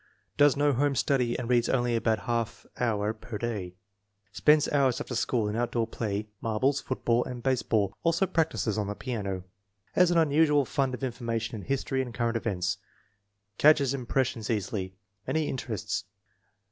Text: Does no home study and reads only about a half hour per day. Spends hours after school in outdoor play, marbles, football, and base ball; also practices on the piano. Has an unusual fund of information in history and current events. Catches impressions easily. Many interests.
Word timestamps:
Does 0.35 0.57
no 0.57 0.73
home 0.73 0.95
study 0.95 1.37
and 1.37 1.47
reads 1.47 1.69
only 1.69 1.95
about 1.95 2.17
a 2.17 2.21
half 2.23 2.65
hour 2.79 3.13
per 3.13 3.37
day. 3.37 3.75
Spends 4.31 4.67
hours 4.69 4.99
after 4.99 5.13
school 5.13 5.47
in 5.47 5.55
outdoor 5.55 5.85
play, 5.85 6.27
marbles, 6.41 6.81
football, 6.81 7.23
and 7.23 7.43
base 7.43 7.61
ball; 7.61 7.93
also 8.01 8.25
practices 8.25 8.79
on 8.79 8.87
the 8.87 8.95
piano. 8.95 9.43
Has 9.93 10.09
an 10.09 10.17
unusual 10.17 10.65
fund 10.65 10.95
of 10.95 11.03
information 11.03 11.55
in 11.55 11.67
history 11.67 12.01
and 12.01 12.15
current 12.15 12.35
events. 12.35 12.79
Catches 13.59 13.93
impressions 13.93 14.49
easily. 14.49 14.95
Many 15.27 15.47
interests. 15.47 16.05